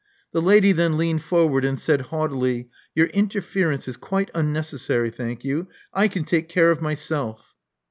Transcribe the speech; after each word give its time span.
The 0.31 0.41
lady 0.41 0.71
then 0.71 0.97
leaned 0.97 1.21
forward 1.21 1.63
and 1.63 1.79
said 1.79 2.01
haughtily, 2.07 2.71
Your 2.95 3.05
interference 3.05 3.87
is 3.87 3.97
quite 3.97 4.31
unnecessary, 4.33 5.11
thank 5.11 5.45
you. 5.45 5.67
I 5.93 6.07
can 6.07 6.23
take 6.23 6.49
care 6.49 6.71
of 6.71 6.81
myself." 6.81 7.53